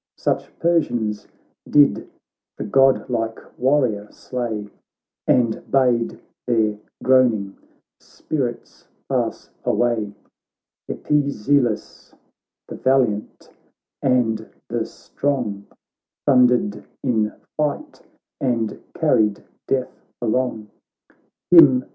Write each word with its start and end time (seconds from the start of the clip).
Such 0.17 0.57
Persians 0.57 1.27
did 1.69 2.09
the 2.57 2.63
godlike 2.63 3.39
warrior 3.59 4.11
slay, 4.11 4.67
And 5.27 5.69
bade 5.69 6.19
their 6.47 6.79
groaning 7.03 7.55
spirits 7.99 8.87
pass 9.07 9.51
away. 9.63 10.11
Epizelus, 10.89 12.15
the 12.67 12.77
valiant 12.77 13.51
and 14.01 14.49
the 14.69 14.87
strong, 14.87 15.67
Thundered 16.25 16.83
in 17.03 17.31
fight, 17.55 18.01
and 18.39 18.81
carried 18.95 19.43
death 19.67 20.03
along; 20.19 20.71
Him. 21.51 21.85